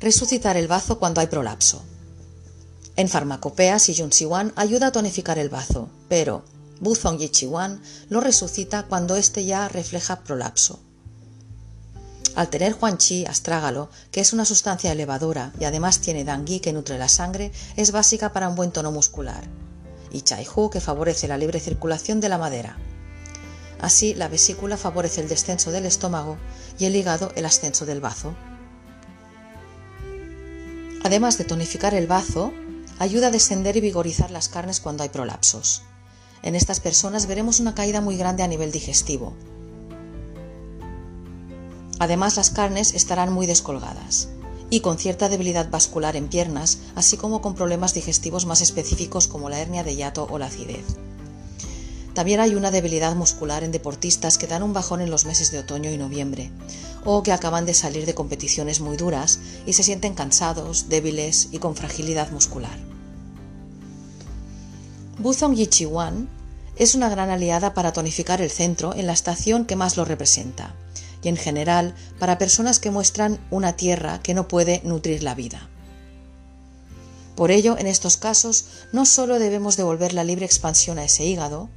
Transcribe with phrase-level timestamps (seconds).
[0.00, 1.82] Resucitar el bazo cuando hay prolapso.
[2.96, 6.42] En farmacopea, Si Siwan ayuda a tonificar el bazo, pero
[6.80, 10.80] Buzong Yichiwan lo resucita cuando éste ya refleja prolapso.
[12.34, 16.96] Al tener Chi astrágalo, que es una sustancia elevadora y además tiene Dangui que nutre
[16.96, 19.44] la sangre, es básica para un buen tono muscular.
[20.10, 22.78] Y Chaihu que favorece la libre circulación de la madera.
[23.80, 26.38] Así, la vesícula favorece el descenso del estómago
[26.78, 28.34] y el hígado el ascenso del bazo.
[31.02, 32.52] Además de tonificar el bazo,
[32.98, 35.82] ayuda a descender y vigorizar las carnes cuando hay prolapsos.
[36.42, 39.34] En estas personas veremos una caída muy grande a nivel digestivo.
[41.98, 44.28] Además, las carnes estarán muy descolgadas
[44.70, 49.50] y con cierta debilidad vascular en piernas, así como con problemas digestivos más específicos como
[49.50, 50.84] la hernia de hiato o la acidez.
[52.14, 55.58] También hay una debilidad muscular en deportistas que dan un bajón en los meses de
[55.58, 56.50] otoño y noviembre,
[57.04, 61.58] o que acaban de salir de competiciones muy duras y se sienten cansados, débiles y
[61.58, 62.78] con fragilidad muscular.
[65.18, 66.28] Buzong Yichiwan
[66.76, 70.74] es una gran aliada para tonificar el centro en la estación que más lo representa,
[71.22, 75.68] y en general para personas que muestran una tierra que no puede nutrir la vida.
[77.36, 81.68] Por ello, en estos casos, no solo debemos devolver la libre expansión a ese hígado,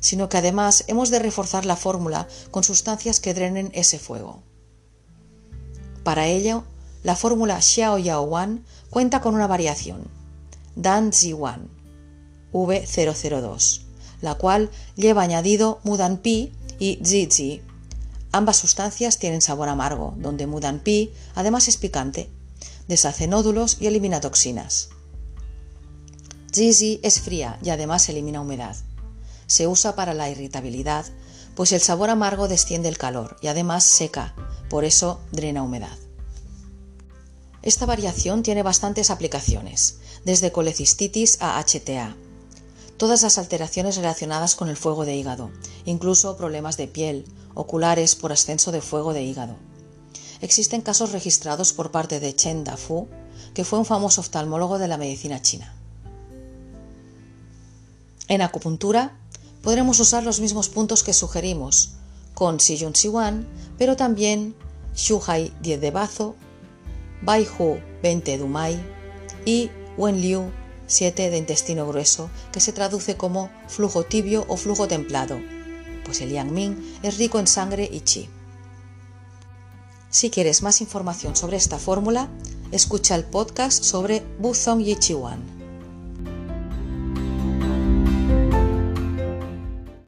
[0.00, 4.42] sino que además hemos de reforzar la fórmula con sustancias que drenen ese fuego.
[6.08, 6.64] Para ello,
[7.02, 10.08] la fórmula Xiao Yao Wan cuenta con una variación,
[10.74, 11.68] Dan Zi Wan,
[12.50, 13.82] V002,
[14.22, 17.62] la cual lleva añadido Mudan Pi y Zi Zi.
[18.32, 22.30] Ambas sustancias tienen sabor amargo, donde Mudan Pi además es picante,
[22.88, 24.88] deshace nódulos y elimina toxinas.
[26.54, 28.76] Zi es fría y además elimina humedad
[29.48, 31.06] se usa para la irritabilidad,
[31.58, 34.32] pues el sabor amargo desciende el calor y además seca,
[34.70, 35.98] por eso drena humedad.
[37.62, 42.14] Esta variación tiene bastantes aplicaciones, desde colecistitis a HTA,
[42.96, 45.50] todas las alteraciones relacionadas con el fuego de hígado,
[45.84, 47.24] incluso problemas de piel,
[47.54, 49.56] oculares por ascenso de fuego de hígado.
[50.40, 53.08] Existen casos registrados por parte de Chen Dafu,
[53.52, 55.74] que fue un famoso oftalmólogo de la medicina china.
[58.28, 59.18] En acupuntura
[59.62, 61.90] podremos usar los mismos puntos que sugerimos
[62.34, 63.46] con Siyun Siwan,
[63.78, 64.54] pero también
[64.94, 66.36] Shuhai 10 de Bazo,
[67.22, 68.80] Baihu 20 de Dumai
[69.44, 70.50] y Wenliu
[70.86, 75.38] 7 de intestino grueso, que se traduce como flujo tibio o flujo templado,
[76.04, 78.28] pues el Yang Ming es rico en sangre y chi.
[80.10, 82.28] Si quieres más información sobre esta fórmula,
[82.72, 85.57] escucha el podcast sobre Buzong Yichiwan.